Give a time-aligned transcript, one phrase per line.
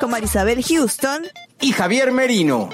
[0.00, 1.26] con Marisabel Houston.
[1.60, 2.70] y Javier Merino.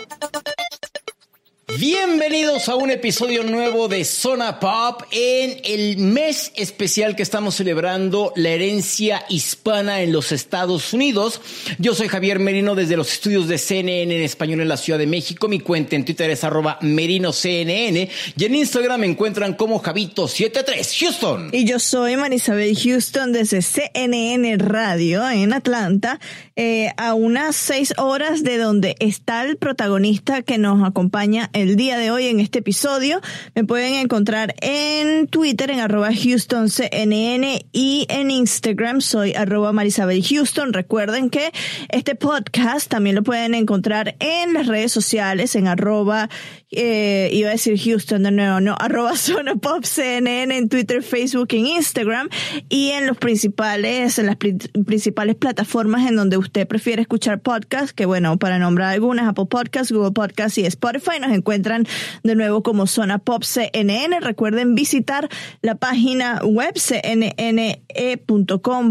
[1.78, 8.32] Bienvenidos a un episodio nuevo de Zona Pop en el mes especial que estamos celebrando
[8.34, 11.40] la herencia hispana en los Estados Unidos.
[11.78, 15.06] Yo soy Javier Merino desde los estudios de CNN en español en la Ciudad de
[15.06, 15.46] México.
[15.46, 21.50] Mi cuenta en Twitter es arroba merinoCNN y en Instagram me encuentran como Javito73 Houston.
[21.52, 26.18] Y yo soy Marisabel Houston desde CNN Radio en Atlanta,
[26.62, 31.96] eh, a unas seis horas de donde está el protagonista que nos acompaña el día
[31.96, 33.22] de hoy en este episodio.
[33.54, 40.74] Me pueden encontrar en Twitter en arroba HoustonCNN y en Instagram soy arroba Marisabel Houston.
[40.74, 41.50] Recuerden que
[41.88, 46.28] este podcast también lo pueden encontrar en las redes sociales en arroba
[46.72, 51.48] eh, iba a decir Houston de nuevo, no, arroba Zona Pop CNN en Twitter, Facebook,
[51.52, 52.28] en Instagram
[52.68, 57.92] y en los principales, en las pri- principales plataformas en donde usted prefiere escuchar podcasts,
[57.92, 61.86] que bueno, para nombrar algunas, Apple Podcasts, Google Podcasts y Spotify, nos encuentran
[62.24, 64.18] de nuevo como Zona Pop CNN.
[64.18, 65.28] Recuerden visitar
[65.62, 68.02] la página web cnne.com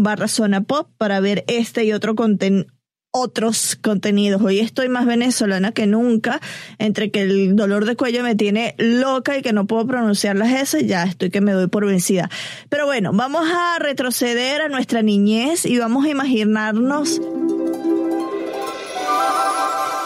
[0.02, 2.64] barra Zona Pop para ver este y otro contenido
[3.12, 4.40] otros contenidos.
[4.42, 6.40] Hoy estoy más venezolana que nunca,
[6.78, 10.52] entre que el dolor de cuello me tiene loca y que no puedo pronunciar las
[10.52, 12.30] S, ya estoy que me doy por vencida.
[12.68, 17.20] Pero bueno, vamos a retroceder a nuestra niñez y vamos a imaginarnos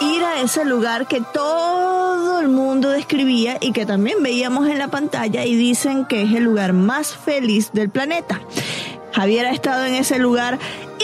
[0.01, 4.89] ir a ese lugar que todo el mundo describía y que también veíamos en la
[4.89, 8.41] pantalla y dicen que es el lugar más feliz del planeta.
[9.13, 10.59] Javier ha estado en ese lugar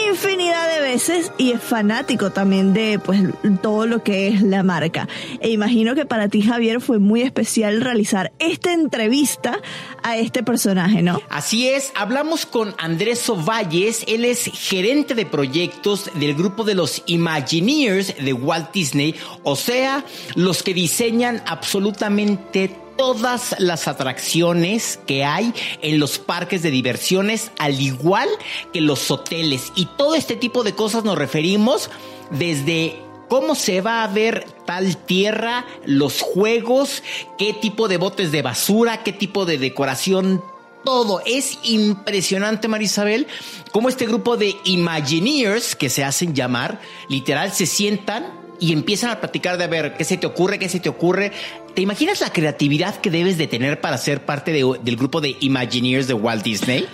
[0.10, 3.22] infinidad de veces y es fanático también de pues
[3.62, 5.08] todo lo que es la marca.
[5.40, 9.60] E imagino que para ti Javier fue muy especial realizar esta entrevista
[10.04, 11.22] a este personaje, ¿no?
[11.30, 17.04] Así es, hablamos con Andrés Ovalles, él es gerente de proyectos del grupo de los
[17.06, 20.04] Imagineers de Walt Disney, o sea,
[20.36, 27.80] los que diseñan absolutamente todas las atracciones que hay en los parques de diversiones, al
[27.80, 28.30] igual
[28.74, 29.72] que los hoteles.
[29.76, 31.90] Y todo este tipo de cosas nos referimos
[32.32, 33.02] desde
[33.32, 37.02] cómo se va a ver tal tierra, los juegos,
[37.38, 40.44] qué tipo de botes de basura, qué tipo de decoración.
[40.84, 43.28] Todo es impresionante, Marisabel,
[43.72, 49.20] cómo este grupo de Imagineers, que se hacen llamar, literal se sientan y empiezan a
[49.20, 51.34] platicar de a ver qué se te ocurre, qué se te ocurre.
[51.74, 55.36] ¿Te imaginas la creatividad que debes de tener para ser parte de- del grupo de
[55.42, 56.86] Imagineers de Walt Disney?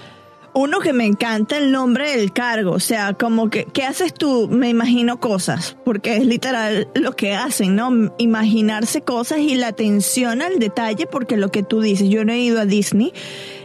[0.54, 4.48] Uno que me encanta el nombre del cargo, o sea, como que, ¿qué haces tú?
[4.48, 7.92] Me imagino cosas, porque es literal lo que hacen, ¿no?
[8.18, 12.40] Imaginarse cosas y la atención al detalle, porque lo que tú dices, yo no he
[12.40, 13.14] ido a Disney,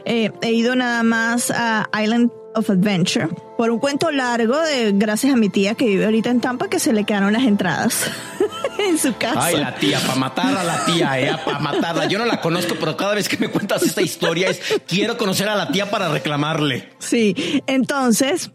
[0.04, 5.32] eh, he ido nada más a Island of Adventure, por un cuento largo de, gracias
[5.32, 8.10] a mi tía que vive ahorita en Tampa, que se le quedaron las entradas
[8.78, 9.44] en su casa.
[9.44, 12.06] Ay, la tía, para matar a la tía, eh, para matarla.
[12.06, 15.48] Yo no la conozco, pero cada vez que me cuentas esta historia es quiero conocer
[15.48, 16.90] a la tía para reclamarle.
[16.98, 18.50] Sí, entonces,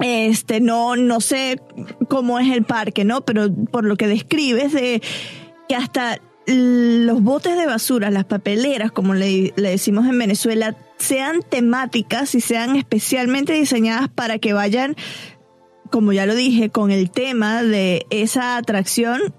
[0.00, 1.60] este, no, no sé
[2.08, 3.24] cómo es el parque, ¿no?
[3.24, 5.02] Pero por lo que describes de
[5.68, 11.42] que hasta los botes de basura, las papeleras, como le, le decimos en Venezuela, sean
[11.42, 14.96] temáticas y sean especialmente diseñadas para que vayan,
[15.90, 19.34] como ya lo dije, con el tema de esa atracción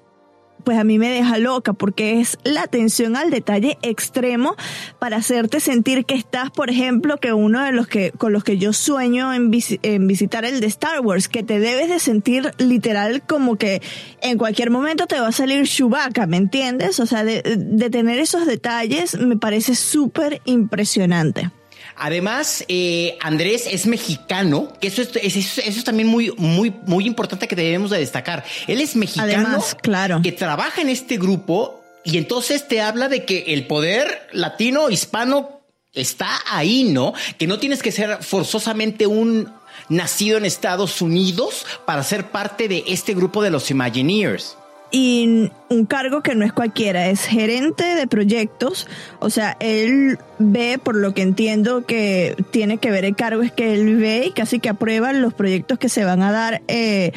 [0.66, 4.56] pues a mí me deja loca porque es la atención al detalle extremo
[5.00, 8.58] para hacerte sentir que estás, por ejemplo, que uno de los que con los que
[8.58, 12.52] yo sueño en, visi- en visitar el de Star Wars, que te debes de sentir
[12.58, 13.82] literal como que
[14.22, 17.00] en cualquier momento te va a salir Chewbacca, ¿me entiendes?
[17.00, 21.52] O sea, de, de tener esos detalles me parece súper impresionante.
[21.98, 27.48] Además, eh, Andrés es mexicano, que eso es, eso, es también muy, muy, muy importante
[27.48, 28.44] que debemos de destacar.
[28.68, 30.22] Él es mexicano claro.
[30.22, 35.62] que trabaja en este grupo y entonces te habla de que el poder latino, hispano,
[35.94, 37.14] está ahí, ¿no?
[37.38, 39.52] Que no tienes que ser forzosamente un
[39.90, 44.58] nacido en Estados Unidos para ser parte de este grupo de los Imagineers
[44.96, 48.88] y un cargo que no es cualquiera, es gerente de proyectos,
[49.20, 53.52] o sea, él ve, por lo que entiendo que tiene que ver el cargo, es
[53.52, 57.12] que él ve y casi que aprueba los proyectos que se van a dar, eh,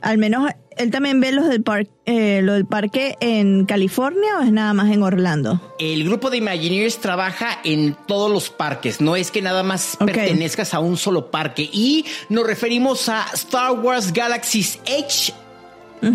[0.00, 4.42] al menos él también ve los del, par eh, lo del parque en California o
[4.42, 5.60] es nada más en Orlando?
[5.80, 10.72] El grupo de Imagineers trabaja en todos los parques, no es que nada más pertenezcas
[10.72, 11.68] a un solo parque.
[11.72, 15.32] Y nos referimos a Star Wars Galaxy's Edge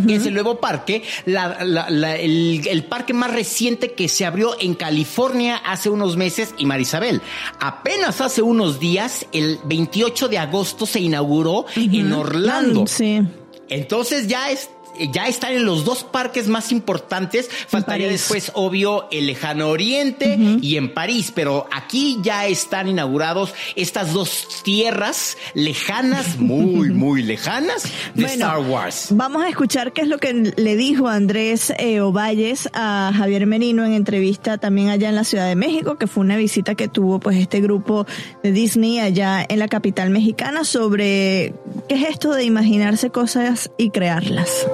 [0.07, 5.89] que es el nuevo parque, el, parque más reciente que se abrió en California hace
[5.89, 7.21] unos meses y Marisabel.
[7.59, 12.87] Apenas hace unos días, el 28 de agosto, se inauguró en Orlando.
[12.87, 13.21] Sí.
[13.69, 14.69] Entonces ya es
[15.07, 17.49] ya están en los dos parques más importantes.
[17.67, 24.13] Faltaría después, obvio, el lejano oriente y en París, pero aquí ya están inaugurados estas
[24.13, 29.07] dos tierras lejanas, muy, muy lejanas de Star Wars.
[29.11, 33.85] Vamos a escuchar qué es lo que le dijo Andrés eh, Ovalles a Javier Merino
[33.85, 37.19] en entrevista también allá en la Ciudad de México, que fue una visita que tuvo
[37.19, 38.05] pues este grupo
[38.43, 41.53] de Disney allá en la capital mexicana sobre
[41.87, 44.67] qué es esto de imaginarse cosas y crearlas.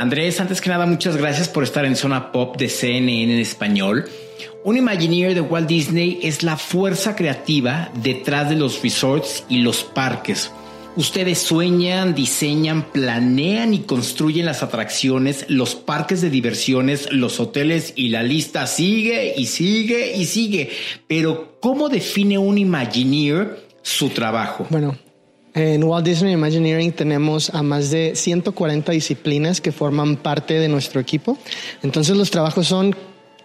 [0.00, 4.08] Andrés, antes que nada, muchas gracias por estar en Zona Pop de CNN en español.
[4.64, 9.84] Un Imagineer de Walt Disney es la fuerza creativa detrás de los resorts y los
[9.84, 10.50] parques.
[10.96, 18.08] Ustedes sueñan, diseñan, planean y construyen las atracciones, los parques de diversiones, los hoteles y
[18.08, 20.70] la lista sigue y sigue y sigue.
[21.08, 24.66] Pero, ¿cómo define un Imagineer su trabajo?
[24.70, 24.96] Bueno,
[25.54, 31.00] en Walt Disney Imagineering tenemos a más de 140 disciplinas que forman parte de nuestro
[31.00, 31.38] equipo.
[31.82, 32.94] Entonces los trabajos son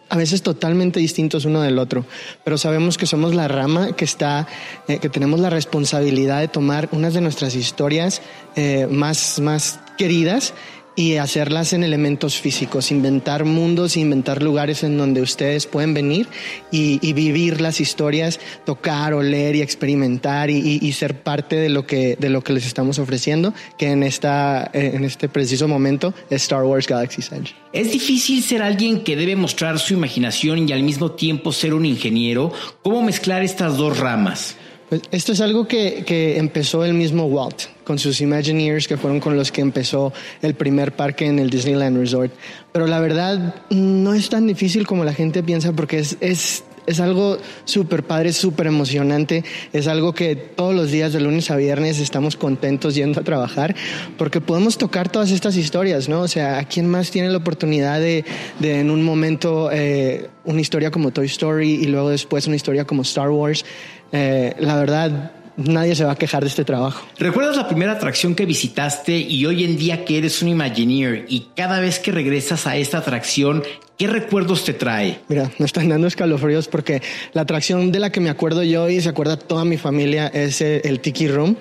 [0.09, 2.05] a veces totalmente distintos uno del otro,
[2.43, 4.47] pero sabemos que somos la rama que está,
[4.87, 8.21] eh, que tenemos la responsabilidad de tomar unas de nuestras historias
[8.55, 10.53] eh, más, más queridas
[10.95, 16.27] y hacerlas en elementos físicos, inventar mundos, inventar lugares en donde ustedes pueden venir
[16.71, 22.29] y, vivir las historias, tocar, oler y experimentar y, ser parte de lo que de
[22.29, 26.87] lo que les estamos ofreciendo, que en esta en este preciso momento es Star Wars
[26.87, 27.53] Galaxy's Edge.
[27.73, 31.85] Es difícil ser alguien que debe mostrar su imaginación y al mismo tiempo ser un
[31.85, 32.53] ingeniero.
[32.81, 34.55] ¿Cómo mezclar estas dos ramas?
[34.95, 39.19] Pues esto es algo que, que, empezó el mismo Walt con sus Imagineers, que fueron
[39.19, 42.31] con los que empezó el primer parque en el Disneyland Resort.
[42.71, 47.01] Pero la verdad no es tan difícil como la gente piensa porque es, es, es
[47.01, 49.43] algo súper padre, súper emocionante.
[49.73, 53.75] Es algo que todos los días de lunes a viernes estamos contentos yendo a trabajar
[54.17, 56.21] porque podemos tocar todas estas historias, ¿no?
[56.21, 58.23] O sea, ¿a quién más tiene la oportunidad de,
[58.59, 62.85] de en un momento eh, una historia como Toy Story y luego después una historia
[62.85, 63.65] como Star Wars?
[64.11, 67.05] Eh, la verdad, nadie se va a quejar de este trabajo.
[67.17, 71.47] ¿Recuerdas la primera atracción que visitaste y hoy en día que eres un Imagineer y
[71.55, 73.63] cada vez que regresas a esta atracción,
[73.97, 75.19] qué recuerdos te trae?
[75.27, 77.01] Mira, me están dando escalofríos porque
[77.33, 80.61] la atracción de la que me acuerdo yo y se acuerda toda mi familia es
[80.61, 81.57] el Tiki Room.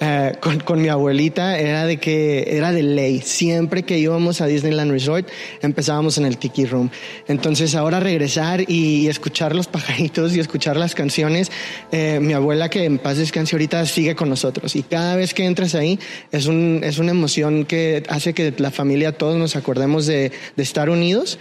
[0.00, 3.20] Eh, con, con, mi abuelita era de que era de ley.
[3.20, 5.28] Siempre que íbamos a Disneyland Resort
[5.62, 6.90] empezábamos en el Tiki Room.
[7.28, 11.52] Entonces ahora regresar y, escuchar los pajaritos y escuchar las canciones,
[11.92, 15.44] eh, mi abuela que en paz descanse ahorita sigue con nosotros y cada vez que
[15.44, 16.00] entras ahí
[16.32, 20.62] es, un, es una emoción que hace que la familia todos nos acordemos de, de
[20.62, 21.38] estar unidos.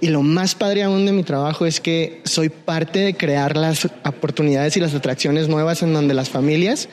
[0.00, 3.84] Y lo más padre aún de mi trabajo es que soy parte de crear las
[4.04, 6.88] oportunidades y las atracciones nuevas en donde las familias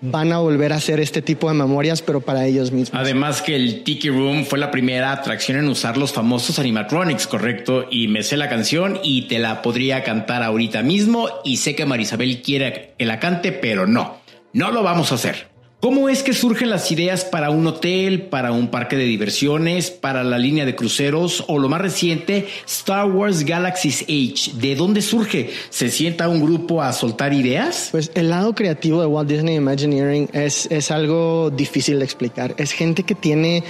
[0.00, 3.00] van a volver a hacer este tipo de memorias, pero para ellos mismos.
[3.00, 7.86] Además que el Tiki Room fue la primera atracción en usar los famosos animatronics, ¿correcto?
[7.90, 11.86] Y me sé la canción y te la podría cantar ahorita mismo y sé que
[11.86, 14.18] Marisabel quiere que la cante, pero no,
[14.52, 15.55] no lo vamos a hacer.
[15.78, 20.24] ¿Cómo es que surgen las ideas para un hotel, para un parque de diversiones, para
[20.24, 24.52] la línea de cruceros o lo más reciente, Star Wars Galaxy's Age?
[24.58, 25.50] ¿De dónde surge?
[25.68, 27.90] ¿Se sienta un grupo a soltar ideas?
[27.92, 32.54] Pues el lado creativo de Walt Disney Imagineering es, es algo difícil de explicar.
[32.56, 33.62] Es gente que tiene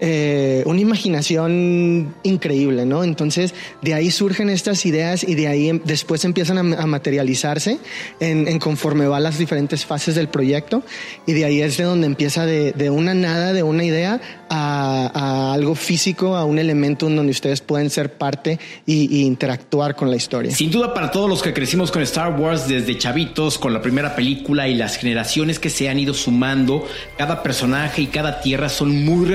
[0.00, 3.02] eh, una imaginación increíble, ¿no?
[3.02, 3.52] Entonces,
[3.82, 7.78] de ahí surgen estas ideas y de ahí em, después empiezan a, materializarse
[8.20, 10.82] en, conforme va las diferentes fases del proyecto
[11.26, 15.74] y de ahí es de donde empieza de, una nada, de una idea, a, algo
[15.74, 20.54] físico, a un elemento en donde ustedes pueden ser parte y, interactuar con la historia.
[20.54, 24.14] Sin duda para todos los que crecimos con Star Wars desde chavitos, con la primera
[24.14, 26.86] película y las generaciones que se han ido sumando,
[27.16, 29.26] cada personaje y cada tierra son muy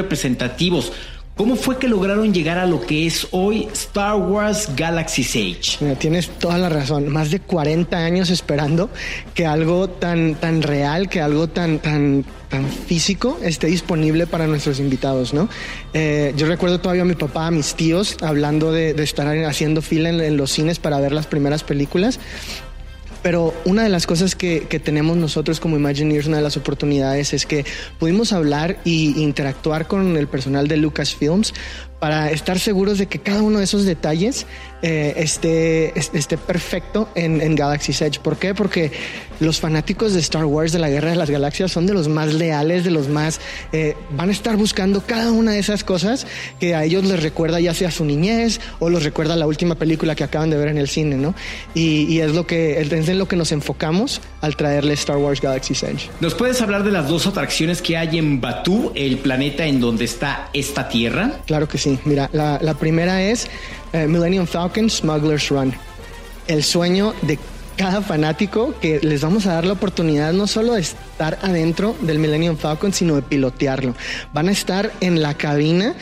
[1.36, 5.96] ¿Cómo fue que lograron llegar a lo que es hoy Star Wars Galaxy's Age?
[5.96, 7.10] tienes toda la razón.
[7.10, 8.92] Más de 40 años esperando
[9.34, 14.80] que algo tan, tan real, que algo tan, tan, tan físico esté disponible para nuestros
[14.80, 15.50] invitados, ¿no?
[15.96, 20.10] Eh, yo recuerdo todavía a mi papá, a mis tíos, hablando de, estar haciendo fila
[20.10, 22.20] en los cines para ver las primeras películas
[23.24, 27.46] pero una de las cosas que, tenemos nosotros como Imagineers, una de las oportunidades es
[27.46, 27.66] que
[27.98, 31.54] pudimos hablar e interactuar con el personal de Lucasfilms
[32.04, 34.46] para estar seguros de que cada uno de esos detalles
[34.82, 38.20] eh, esté, esté perfecto en, en Galaxy's Edge.
[38.20, 38.54] ¿Por qué?
[38.54, 38.92] Porque
[39.40, 42.34] los fanáticos de Star Wars, de la Guerra de las Galaxias, son de los más
[42.34, 43.40] leales, de los más...
[43.72, 46.28] Eh, van a estar buscando cada una de esas cosas
[46.60, 50.14] que a ellos les recuerda ya sea su niñez o los recuerda la última película
[50.14, 51.34] que acaban de ver en el cine, ¿no?
[51.74, 55.84] Y, es, lo que, es en lo que nos enfocamos al traerle Star Wars Galaxy's
[55.84, 56.10] Edge.
[56.20, 60.04] ¿Nos puedes hablar de las dos atracciones que hay en Batú, el planeta en donde
[60.04, 61.40] está esta Tierra?
[61.46, 61.93] Claro que sí.
[62.06, 63.48] Mira, la, primera es
[63.94, 65.74] eh, Millennium Falcon Smuggler's Run.
[66.48, 67.40] El sueño de
[67.78, 72.20] cada fanático que les vamos a dar la oportunidad no solo de estar adentro del
[72.20, 73.96] Millennium Falcon, sino de pilotearlo.
[74.34, 75.96] Van a estar en la cabina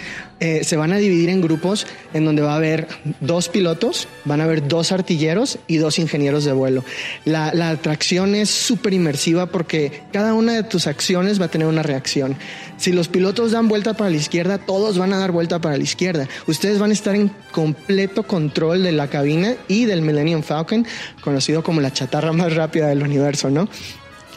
[0.44, 2.88] eh, se van a dividir en grupos en donde va a haber
[3.20, 6.84] dos pilotos, van a haber dos artilleros y dos ingenieros de vuelo.
[7.26, 11.84] La, atracción es súper inmersiva porque cada una de tus acciones va a tener una
[11.84, 12.36] reacción.
[12.78, 15.84] Si los pilotos dan vuelta para la izquierda, todos van a dar vuelta para la
[15.84, 16.28] izquierda.
[16.48, 20.88] Ustedes van a estar en completo control de la cabina y del Millennium Falcon,
[21.22, 23.70] conocido como la chatarra más rápida del universo, ¿no?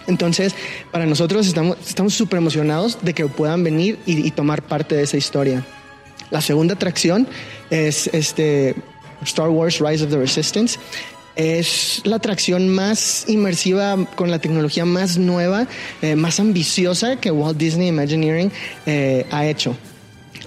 [0.06, 0.54] Entonces,
[0.92, 5.64] para nosotros estamos súper emocionados de que puedan venir y tomar parte de esa historia.
[6.34, 7.28] La segunda atracción
[7.70, 8.74] es este
[9.22, 10.80] Star Wars Rise of the Resistance.
[11.36, 15.68] Es la atracción más inmersiva con la tecnología más nueva,
[16.02, 18.50] eh, más ambiciosa que Walt Disney Imagineering
[18.84, 19.76] eh, ha hecho.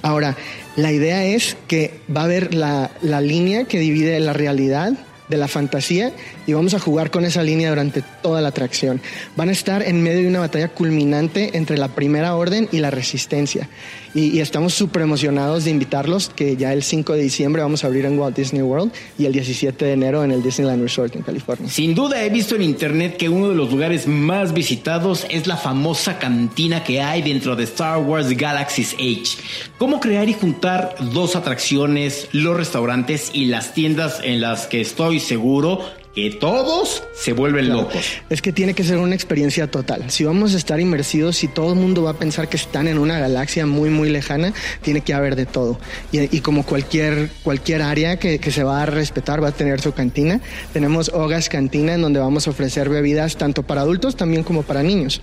[0.02, 0.36] Ahora,
[0.76, 4.92] la idea es que va a haber la, la línea que divide la realidad
[5.28, 6.12] de la fantasía
[6.46, 9.02] y vamos a jugar con esa línea durante toda la atracción.
[9.36, 12.92] Van a estar en medio de una batalla culminante entre la primera orden y la
[12.92, 13.68] resistencia.
[14.14, 18.06] Y, estamos súper emocionados de invitarlos, que ya el 5 de diciembre vamos a abrir
[18.06, 21.70] en Walt Disney World y el 17 de enero en el Disneyland Resort en California.
[21.70, 25.58] Sin duda he visto en internet que uno de los lugares más visitados es la
[25.58, 29.38] famosa cantina que hay dentro de Star Wars Galaxy's Edge.
[29.78, 35.20] ¿Cómo crear y juntar dos atracciones, los restaurantes y las tiendas en las que estoy
[35.20, 35.82] seguro
[36.18, 38.14] que todos se vuelven locos.
[38.32, 40.10] Es que tiene que ser una experiencia total.
[40.10, 42.98] Si vamos a estar inmersidos, si todo el mundo va a pensar que están en
[42.98, 45.80] una galaxia muy, muy lejana, tiene que haber de todo.
[46.12, 49.92] Y, como cualquier, cualquier área que, que, se va a respetar, va a tener su
[49.92, 50.42] cantina.
[50.74, 54.82] Tenemos Hogas Cantina, en donde vamos a ofrecer bebidas tanto para adultos también como para
[54.82, 55.22] niños.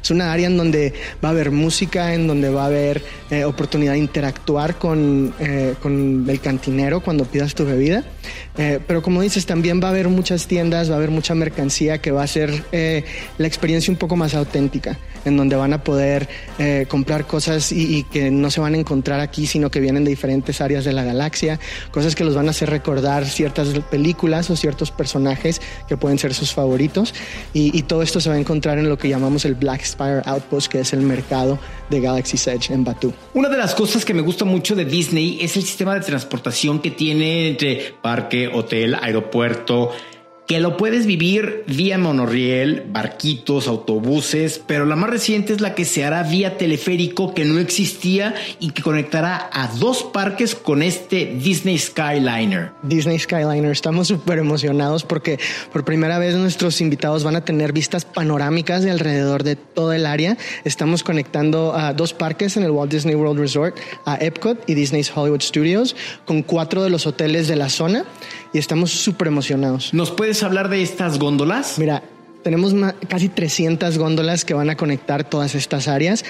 [0.00, 0.92] Es una área en donde
[1.24, 5.74] va a haber música, en donde va a haber eh, oportunidad de interactuar con, eh,
[5.80, 8.04] con, el cantinero cuando pidas tu bebida.
[8.58, 11.98] Eh, pero como dices, también va a haber muchas tiendas, va a haber mucha mercancía
[11.98, 16.28] que va a ser la experiencia un poco más auténtica, en donde van a poder
[16.88, 20.60] comprar cosas y, que no se van a encontrar aquí, sino que vienen de diferentes
[20.60, 21.58] áreas de la galaxia,
[21.90, 26.34] cosas que los van a hacer recordar ciertas películas o ciertos personajes que pueden ser
[26.34, 27.14] sus favoritos.
[27.54, 30.22] Y, y todo esto se va a encontrar en lo que llamamos el Black Spire
[30.26, 33.12] Outpost, que es el mercado de Galaxy Edge en Batu.
[33.32, 36.80] Una de las cosas que me gusta mucho de Disney es el sistema de transportación
[36.80, 39.92] que tiene entre parque, hotel, aeropuerto
[40.46, 45.84] que lo puedes vivir vía monorriel, barquitos, autobuses, pero la más reciente es la que
[45.84, 51.36] se hará vía teleférico que no existía y que conectará a dos parques con este
[51.42, 52.72] Disney Skyliner.
[52.82, 55.38] Disney Skyliner, estamos súper emocionados porque
[55.72, 60.06] por primera vez nuestros invitados van a tener vistas panorámicas de alrededor de todo el
[60.06, 60.36] área.
[60.64, 65.12] Estamos conectando a dos parques en el Walt Disney World Resort, a Epcot y Disney's
[65.14, 65.94] Hollywood Studios,
[66.24, 68.04] con cuatro de los hoteles de la zona
[68.52, 69.92] y estamos súper emocionados.
[69.94, 71.78] ¿Nos puedes hablar de estas góndolas?
[71.78, 72.02] Mira,
[72.42, 72.74] tenemos
[73.08, 76.24] casi 300 góndolas que van a conectar todas estas áreas.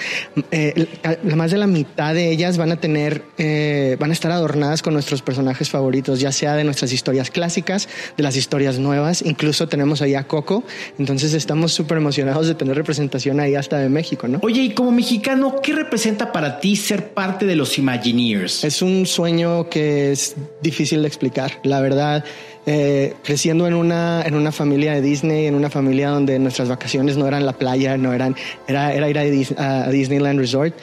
[0.51, 0.87] Eh,
[1.35, 4.93] más de la mitad de ellas van a tener, eh, van a estar adornadas con
[4.93, 9.21] nuestros personajes favoritos, ya sea de nuestras historias clásicas, de las historias nuevas.
[9.21, 10.63] Incluso tenemos ahí a Coco.
[10.97, 14.39] Entonces estamos súper emocionados de tener representación ahí hasta de México, ¿no?
[14.41, 18.63] Oye, y como mexicano, ¿qué representa para ti ser parte de los Imagineers?
[18.63, 21.59] Es un sueño que es difícil de explicar.
[21.63, 22.23] La verdad,
[22.65, 27.17] eh, creciendo en una, en una familia de Disney, en una familia donde nuestras vacaciones
[27.17, 28.35] no eran la playa, no eran,
[28.67, 30.73] era, era ir a, Disneyland Resort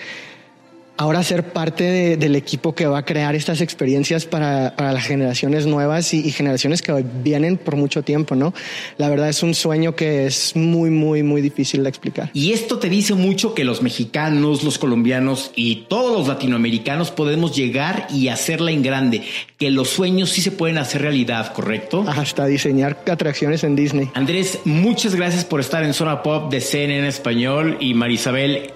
[1.01, 6.13] ahora ser parte del equipo que va a crear estas experiencias para, las generaciones nuevas
[6.13, 6.93] y, generaciones que
[7.23, 8.53] vienen por mucho tiempo, ¿no?
[8.99, 12.31] La verdad es un sueño que es muy, muy, muy difícil de explicar.
[12.35, 17.57] Y esto te dice mucho que los mexicanos, los colombianos y todos los latinoamericanos podemos
[17.57, 19.23] llegar y hacerla en grande,
[19.57, 22.05] que los sueños sí se pueden hacer realidad, ¿correcto?
[22.07, 24.11] Hasta diseñar atracciones en Disney.
[24.13, 28.75] Andrés, muchas gracias por estar en Zona Pop de CNN en español y Marisabel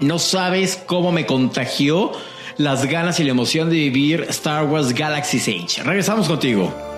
[0.00, 2.12] no sabes cómo me contagió
[2.56, 5.82] las ganas y la emoción de vivir Star Wars Galaxy's Age.
[5.82, 6.89] Regresamos contigo.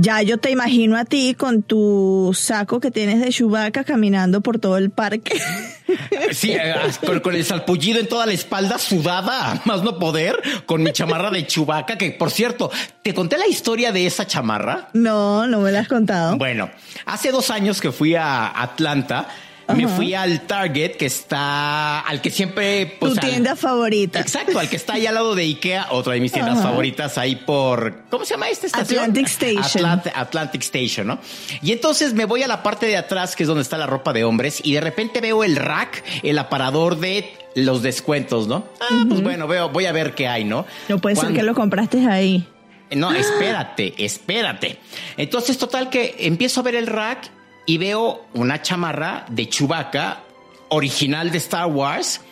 [0.00, 4.58] Ya yo te imagino a ti con tu saco que tienes de Chewbacca caminando por
[4.58, 5.40] todo el parque.
[6.32, 6.74] Sí, eh,
[7.22, 11.46] con, el salpullido en toda la espalda sudada, más no poder, con mi chamarra de
[11.46, 12.70] Chewbacca, que por cierto,
[13.02, 14.90] ¿te conté la historia de esa chamarra?
[14.92, 16.36] No, no me la has contado.
[16.36, 16.70] Bueno,
[17.06, 19.28] hace dos años que fui a Atlanta,
[19.74, 24.20] me fui al Target que está al que siempre pues, tu tienda favorita.
[24.20, 27.36] Exacto al que está ahí al lado de Ikea otra de mis tiendas favoritas ahí
[27.36, 30.02] por cómo se llama esta estación Atlantic Station.
[30.14, 31.18] Atlantic Station no
[31.62, 34.12] y entonces me voy a la parte de atrás que es donde está la ropa
[34.12, 39.04] de hombres y de repente veo el rack el aparador de los descuentos no ah
[39.08, 42.06] pues bueno veo voy a ver qué hay no no puede ser que lo compraste
[42.06, 42.46] ahí.
[42.90, 44.78] No, espérate, espérate.
[45.16, 47.30] Entonces, total que empiezo a ver el rack
[47.68, 50.22] y veo una chamarra de Chewbacca
[50.70, 52.22] original de Star Wars.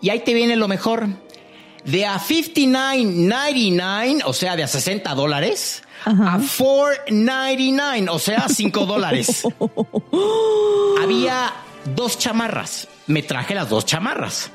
[0.00, 1.08] Y ahí te viene lo mejor.
[1.84, 9.42] De a 59.99, o sea, de a 60 dólares, a 4.99, o sea, 5 dólares.
[11.02, 11.52] Había
[11.94, 12.88] dos chamarras.
[13.08, 14.50] Me traje las dos chamarras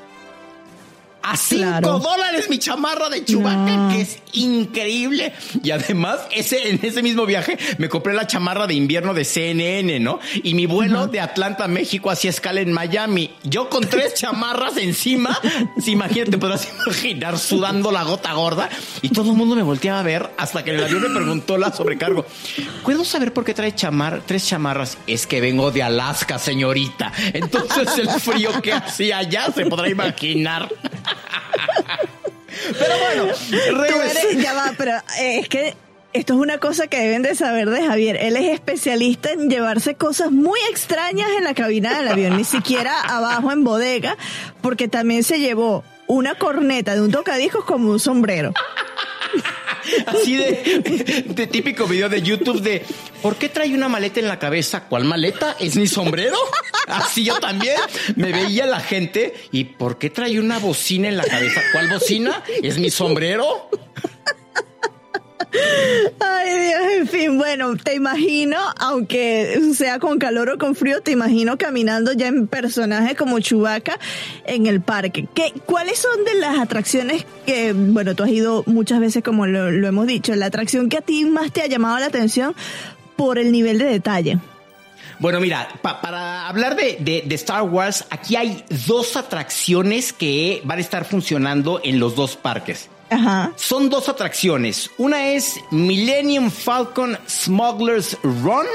[1.22, 5.32] a 5 dólares mi chamarra de Chewbacca, que es increíble.
[5.62, 10.00] Y además, ese, en ese mismo viaje me compré la chamarra de invierno de CNN,
[10.00, 10.18] ¿no?
[10.42, 13.34] Y mi vuelo de Atlanta a México hacía escala en Miami.
[13.44, 15.38] Yo con tres chamarras encima,
[15.80, 18.68] si imagínate, podrás imaginar sudando la gota gorda.
[19.02, 21.72] Y todo el mundo me volteaba a ver hasta que el avión me preguntó la
[21.72, 22.26] sobrecargo.
[22.82, 24.98] ¿Puedo saber por qué trae chamar, tres chamarras?
[25.06, 27.12] Es que vengo de Alaska, señorita.
[27.32, 30.68] Entonces el frío que hacía allá se podrá imaginar.
[32.78, 35.74] Pero bueno, ya va, pero eh, es que
[36.12, 38.16] esto es una cosa que deben de saber de Javier.
[38.16, 43.00] Él es especialista en llevarse cosas muy extrañas en la cabina del avión, ni siquiera
[43.00, 44.16] abajo en bodega,
[44.60, 48.52] porque también se llevó una corneta de un tocadiscos como un sombrero.
[50.06, 52.84] Así de, de, típico video de YouTube de
[53.20, 54.84] ¿por qué trae una maleta en la cabeza?
[54.84, 55.56] ¿Cuál maleta?
[55.58, 56.36] ¿Es mi sombrero?
[56.86, 57.76] Así yo también
[58.16, 61.60] me veía la gente y ¿por qué trae una bocina en la cabeza?
[61.72, 62.42] ¿Cuál bocina?
[62.62, 63.68] ¿Es mi sombrero?
[66.20, 71.10] Ay, Dios, en fin, bueno, te imagino, aunque sea con calor o con frío, te
[71.10, 73.98] imagino caminando ya en personaje como Chubaca
[74.46, 75.28] en el parque.
[75.34, 79.68] ¿Qué, ¿Cuáles son de las atracciones que, bueno, tú has ido muchas veces, como lo,
[79.86, 82.54] hemos dicho, la atracción que a ti más te ha llamado la atención
[83.16, 84.38] por el nivel de detalle?
[85.22, 90.80] Bueno, mira, para hablar de, de, Star Wars, aquí hay dos atracciones que van a
[90.80, 92.90] estar funcionando en los dos parques.
[93.54, 94.90] Son dos atracciones.
[94.98, 98.66] Una es Millennium Falcon Smugglers Run.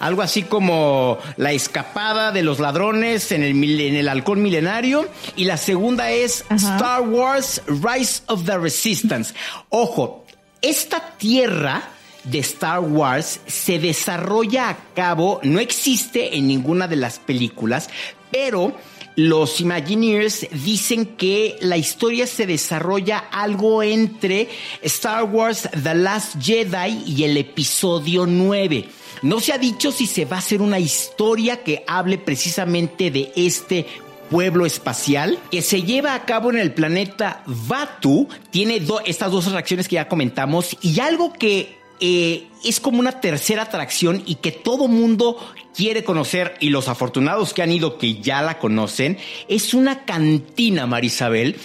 [0.00, 5.08] Algo así como la escapada de los ladrones en el, en el halcón milenario.
[5.34, 9.32] Y la segunda es Star Wars Rise of the Resistance.
[9.70, 10.26] Ojo,
[10.60, 11.82] esta tierra
[12.24, 17.88] de Star Wars se desarrolla a cabo, no existe en ninguna de las películas,
[18.30, 18.74] pero
[19.16, 24.48] los Imagineers dicen que la historia se desarrolla algo entre
[24.82, 28.88] Star Wars The Last Jedi y el episodio 9.
[29.22, 33.32] No se ha dicho si se va a hacer una historia que hable precisamente de
[33.36, 33.86] este
[34.30, 38.28] pueblo espacial que se lleva a cabo en el planeta Batu.
[38.50, 43.62] Tiene estas dos atracciones que ya comentamos y algo que eh, es como una tercera
[43.62, 45.36] atracción y que todo mundo
[45.74, 50.86] quiere conocer y los afortunados que han ido que ya la conocen, es una cantina,
[50.86, 51.56] Marisabel,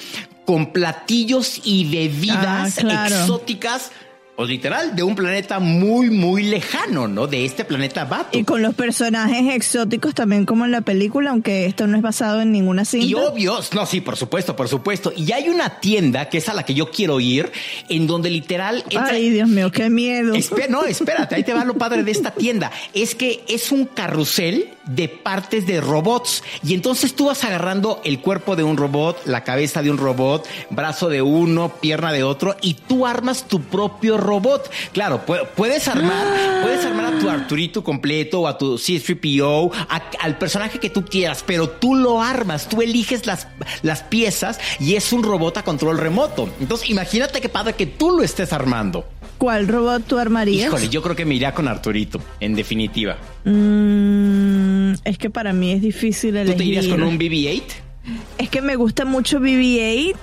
[0.46, 3.92] con platillos y bebidas ah, exóticas
[4.38, 7.28] o literal, de un planeta muy, muy lejano, ¿no?
[7.28, 8.38] De este planeta Batu.
[8.38, 12.42] Y con los personajes exóticos también como en la película, aunque esto no es basado
[12.42, 13.06] en ninguna cinta.
[13.06, 15.14] Y obvio, no, sí, por supuesto, por supuesto.
[15.16, 17.52] Y hay una tienda, que es a la que yo quiero ir,
[17.88, 18.84] en donde literal...
[18.98, 20.34] Ay, Dios mío, qué miedo.
[20.70, 22.72] no, espérate, ahí te va lo padre de esta tienda.
[22.94, 26.44] Es que es un carrusel de partes de robots.
[26.64, 30.48] Y entonces tú vas agarrando el cuerpo de un robot, la cabeza de un robot,
[30.70, 34.72] brazo de uno, pierna de otro, y tú armas tu propio robot.
[34.94, 35.22] Claro,
[35.56, 39.72] puedes armar, puedes armar a tu Arturito completo o a tu C3PO,
[40.20, 43.48] al personaje que tú quieras, pero tú lo armas, tú eliges las,
[43.82, 46.50] las piezas y es un robot a control remoto.
[46.60, 49.06] Entonces, imagínate qué padre que tú lo estés armando.
[49.38, 50.68] ¿Cuál robot tú armarías?
[50.68, 53.18] Híjole, yo creo que me iría con Arturito, en definitiva.
[53.44, 54.65] Mm,
[55.04, 56.54] es que para mí es difícil elegir.
[56.54, 57.64] ¿Tú te irías con un BB-8?
[58.38, 60.16] Es que me gusta mucho BB-8.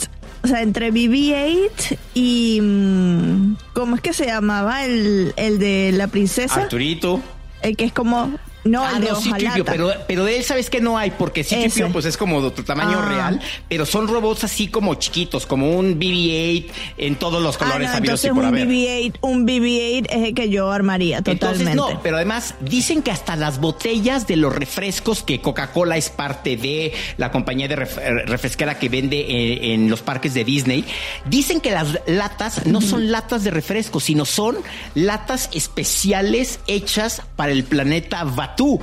[0.44, 2.60] O sea, entre BB-8 y...
[2.60, 6.62] Mm, ¿Cómo es que se llamaba el, el de la princesa?
[6.62, 7.20] Arturito.
[7.62, 8.32] El que es como
[8.64, 11.56] no, ah, no, pero, pero de él sabes que no hay, porque sí
[11.92, 13.08] pues es como de tu tamaño ah.
[13.08, 16.66] real, pero son robots así como chiquitos, como un BB-8
[16.98, 20.48] en todos los colores ah, no, y por un BB-8, un BB-8 es el que
[20.48, 21.72] yo armaría totalmente.
[21.72, 26.10] Entonces no, pero además dicen que hasta las botellas de los refrescos que Coca-Cola es
[26.10, 30.84] parte de la compañía de refresquera que vende eh, en, los parques de Disney,
[31.26, 34.58] dicen que las latas no son latas de refrescos, sino son
[34.94, 38.80] latas especiales hechas para el planeta Vaticano tú.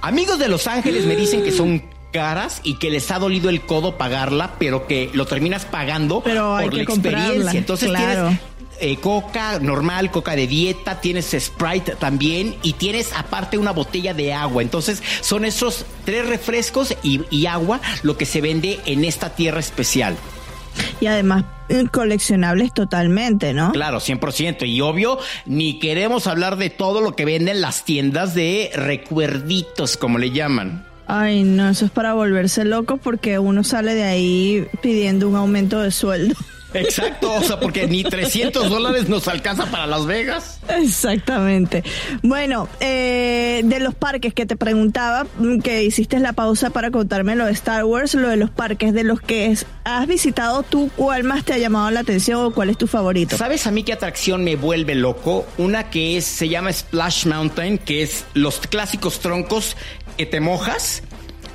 [0.00, 3.62] Amigos de Los Ángeles me dicen que son caras y que les ha dolido el
[3.62, 7.58] codo pagarla, pero que lo terminas pagando por la experiencia.
[7.58, 8.38] Entonces tienes
[8.80, 14.32] eh, coca normal, coca de dieta, tienes Sprite también y tienes aparte una botella de
[14.32, 14.62] agua.
[14.62, 20.16] Entonces son esos tres refrescos y agua lo que se vende en esta tierra especial.
[21.00, 21.44] Y además
[21.90, 23.72] coleccionables totalmente, ¿no?
[23.72, 24.66] Claro, 100%.
[24.66, 30.18] Y obvio, ni queremos hablar de todo lo que venden las tiendas de recuerditos, como
[30.18, 30.86] le llaman.
[31.06, 35.80] Ay, no, eso es para volverse loco porque uno sale de ahí pidiendo un aumento
[35.80, 36.34] de sueldo.
[36.74, 40.60] Exacto, o sea, porque ni 300 dólares nos alcanza para Las Vegas.
[40.68, 41.82] Exactamente.
[42.22, 45.26] Bueno, eh, de los parques que te preguntaba,
[45.62, 49.04] que hiciste la pausa para contarme lo de Star Wars, lo de los parques de
[49.04, 52.78] los que has visitado tú, ¿cuál más te ha llamado la atención o cuál es
[52.78, 53.36] tu favorito?
[53.36, 55.46] ¿Sabes a mí qué atracción me vuelve loco?
[55.58, 59.76] Una que es, se llama Splash Mountain, que es los clásicos troncos
[60.16, 61.02] que te mojas.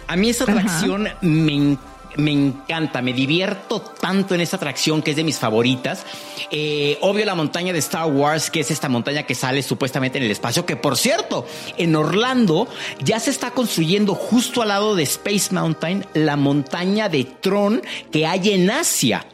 [0.08, 1.87] A mí esa atracción me encanta
[2.18, 6.06] me encanta, me divierto tanto en esta atracción que es de mis favoritas.
[6.52, 10.26] Eh, obvio la montaña de Star Wars, que es esta montaña que sale supuestamente en
[10.26, 11.46] el espacio, que por cierto,
[11.78, 12.68] en Orlando
[13.04, 18.26] ya se está construyendo justo al lado de Space Mountain la montaña de Tron que
[18.26, 19.26] hay en Asia.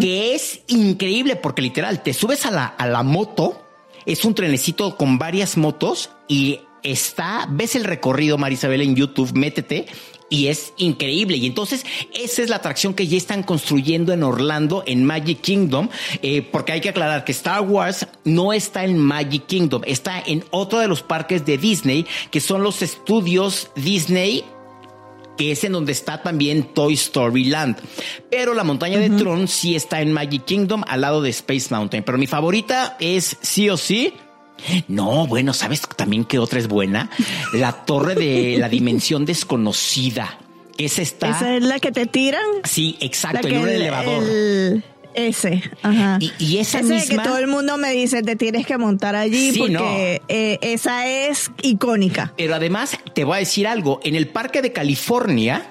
[0.00, 3.62] Que es increíble porque literal, te subes a la, a la moto,
[4.04, 9.86] es un trenecito con varias motos y está, ves el recorrido, Marisabel, en YouTube, métete
[10.32, 11.36] y es increíble.
[11.36, 15.90] Y entonces esa es la atracción que ya están construyendo en Orlando, en Magic Kingdom,
[16.22, 20.42] eh, porque hay que aclarar que Star Wars no está en Magic Kingdom, está en
[20.50, 24.42] otro de los parques de Disney, que son los estudios Disney
[25.36, 27.76] que es en donde está también Toy Story Land.
[28.30, 32.04] Pero la montaña de Tron sí está en Magic Kingdom al lado de Space Mountain.
[32.04, 34.12] Pero mi favorita es sí o sí
[34.88, 37.10] no, bueno, ¿sabes también qué otra es buena?
[37.52, 40.38] La torre de la dimensión desconocida.
[40.78, 41.30] Esa está.
[41.30, 42.42] ¿Esa es la que te tiran?
[42.64, 44.82] Sí, exacto, en un elevador.
[45.14, 46.18] Ese, ajá.
[46.38, 50.22] Y, esa Ese que todo el mundo me dice, te tienes que montar allí porque
[50.28, 52.32] eh, esa es icónica.
[52.36, 55.66] Pero además, te voy a decir algo, en el parque de California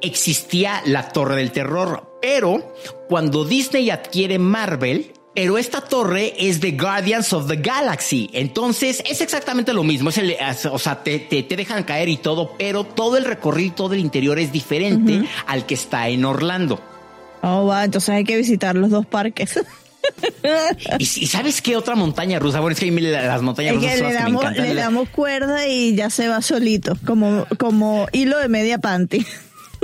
[0.00, 2.74] existía la Torre del Terror, pero
[3.08, 8.30] cuando Disney adquiere Marvel, pero esta torre es de Guardians of the Galaxy.
[8.32, 10.10] Entonces es exactamente lo mismo.
[10.10, 10.36] Es el,
[10.70, 14.38] o sea, te, te, dejan caer y todo, pero todo el recorrido, todo el interior
[14.38, 16.80] es diferente al que está en Orlando.
[17.42, 19.58] Oh, va, entonces hay que visitar los dos parques.
[20.98, 22.60] ¿Y, sabes qué otra montaña rusa?
[22.60, 24.68] Bueno, es que las montañas rusas son las que me encantan.
[24.68, 29.24] Le damos cuerda y ya se va solito, como, como hilo de media panty.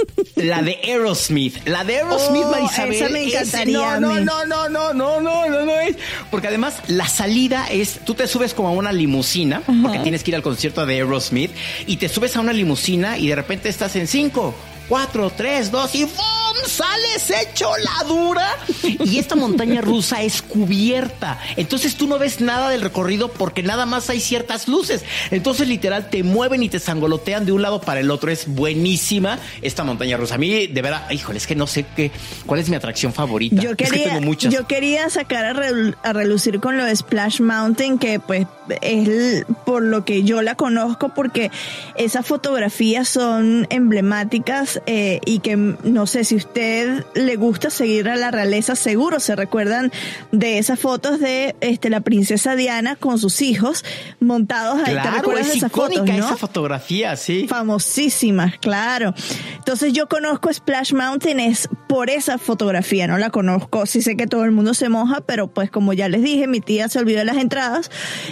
[0.37, 1.66] La de Aerosmith.
[1.66, 2.94] La de Aerosmith, oh, Marisabel.
[2.94, 4.00] Esa me encantaría.
[4.00, 5.96] no, no, no, no, no, no, no, no, es.
[6.30, 10.30] Porque además la salida es, tú te subes como a una limusina, porque tienes que
[10.30, 11.50] ir al concierto de Aerosmith,
[11.87, 14.54] y te subes a una limusina y de repente estás en cinco,
[14.88, 16.38] cuatro, tres, dos y ¡bum!
[16.66, 18.48] Sales hecho la dura
[18.82, 21.38] y esta montaña rusa es cubierta.
[21.56, 25.04] Entonces tú no ves nada del recorrido porque nada más hay ciertas luces.
[25.30, 28.30] Entonces literal te mueven y te sangolotean de un lado para el otro.
[28.30, 30.34] Es buenísima esta montaña rusa.
[30.34, 32.10] A mí de verdad, híjole, es que no sé qué,
[32.46, 33.62] cuál es mi atracción favorita.
[33.62, 38.46] Yo quería, Yo quería sacar a, relucir con lo de Splash Mountain que pues
[38.82, 41.50] es por lo que yo la conozco porque
[41.96, 48.08] esas fotografías son emblemáticas eh, y que no sé si usted usted le gusta seguir
[48.08, 49.92] a la realeza, seguro se recuerdan
[50.32, 53.84] de esas fotos de este la princesa Diana con sus hijos
[54.18, 54.94] montados ahí.
[54.94, 56.26] Claro, ¿Te recuerdas es de esas icónica fotos, no?
[56.26, 57.46] esa fotografía, sí.
[57.48, 59.14] famosísimas, claro.
[59.56, 63.84] Entonces yo conozco Splash Mountain es por esa fotografía, no la conozco.
[63.84, 66.61] Sí sé que todo el mundo se moja, pero pues como ya les dije, mi
[66.61, 67.90] tía se olvidó de las entradas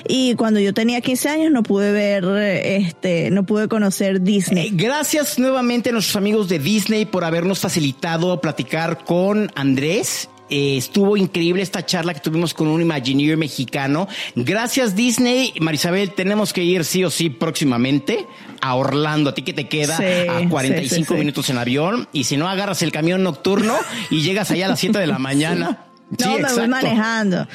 [0.09, 4.21] y cuando yo tenía 15 años no pude ver, eh, este, no pude conocer Eh,
[4.21, 4.71] Disney.
[4.73, 8.06] Gracias nuevamente a nuestros amigos de Disney por habernos facilitado
[8.41, 10.29] platicar con Andrés.
[10.49, 14.07] Eh, estuvo increíble esta charla que tuvimos con un Imagineer mexicano.
[14.37, 15.53] Gracias Disney.
[15.61, 18.27] Marisabel, tenemos que ir sí o sí próximamente
[18.61, 19.31] a Orlando.
[19.31, 22.09] A ti que te queda Sí, a 45 sí, sí, minutos en avión.
[22.13, 23.75] Y si no, agarras el camión nocturno
[24.09, 25.87] y llegas allá a las 7 de la mañana.
[26.11, 27.49] No, me voy manejando.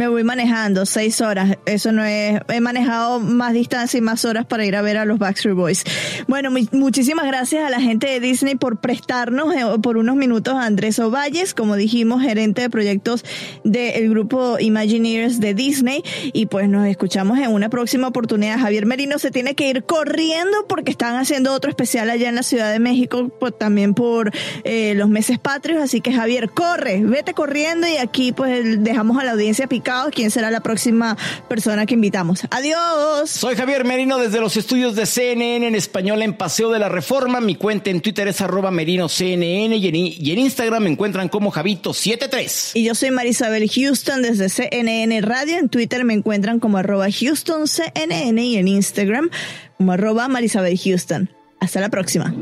[0.00, 1.58] Me voy manejando seis horas.
[1.66, 2.40] Eso no es.
[2.48, 5.84] He manejado más distancia y más horas para ir a ver a los Backstreet Boys.
[6.26, 10.54] Bueno, mu- muchísimas gracias a la gente de Disney por prestarnos eh, por unos minutos
[10.54, 13.26] a Andrés Ovalles, como dijimos, gerente de proyectos
[13.62, 16.02] del grupo Imagineers de Disney.
[16.32, 18.58] Y pues nos escuchamos en una próxima oportunidad.
[18.58, 22.42] Javier Merino se tiene que ir corriendo porque están haciendo otro especial allá en la
[22.42, 24.32] Ciudad de México, también por
[24.64, 25.82] eh, los meses patrios.
[25.82, 29.66] Así que Javier, corre, vete corriendo y aquí pues dejamos a la audiencia
[30.14, 31.16] quién será la próxima
[31.48, 32.42] persona que invitamos.
[32.50, 33.30] Adiós.
[33.30, 37.40] Soy Javier Merino desde los estudios de CNN en español en Paseo de la Reforma.
[37.40, 41.52] Mi cuenta en Twitter es arroba merinoCNN y en, y en Instagram me encuentran como
[41.52, 42.72] Javito73.
[42.74, 45.58] Y yo soy Marisabel Houston desde CNN Radio.
[45.58, 49.30] En Twitter me encuentran como arroba Houston CNN y en Instagram
[49.76, 51.30] como arroba Marisabel Houston.
[51.58, 52.34] Hasta la próxima.